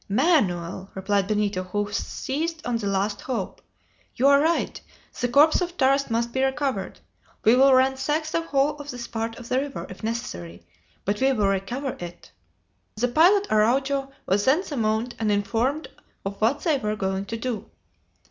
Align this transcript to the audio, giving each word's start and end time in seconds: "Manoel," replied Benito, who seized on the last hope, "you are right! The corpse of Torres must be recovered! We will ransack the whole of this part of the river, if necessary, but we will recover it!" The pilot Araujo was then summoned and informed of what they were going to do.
"Manoel," 0.09 0.89
replied 0.95 1.27
Benito, 1.27 1.61
who 1.61 1.91
seized 1.91 2.65
on 2.65 2.77
the 2.77 2.87
last 2.87 3.21
hope, 3.21 3.61
"you 4.15 4.25
are 4.25 4.41
right! 4.41 4.81
The 5.19 5.27
corpse 5.27 5.61
of 5.61 5.77
Torres 5.77 6.09
must 6.09 6.31
be 6.33 6.41
recovered! 6.43 6.99
We 7.43 7.55
will 7.55 7.75
ransack 7.75 8.25
the 8.25 8.41
whole 8.41 8.77
of 8.77 8.89
this 8.89 9.05
part 9.05 9.35
of 9.35 9.47
the 9.49 9.59
river, 9.59 9.85
if 9.89 10.01
necessary, 10.03 10.65
but 11.05 11.21
we 11.21 11.31
will 11.33 11.49
recover 11.49 11.97
it!" 11.99 12.31
The 12.95 13.09
pilot 13.09 13.45
Araujo 13.51 14.11
was 14.25 14.45
then 14.45 14.63
summoned 14.63 15.13
and 15.19 15.31
informed 15.31 15.87
of 16.25 16.41
what 16.41 16.61
they 16.61 16.79
were 16.79 16.95
going 16.95 17.25
to 17.25 17.37
do. 17.37 17.69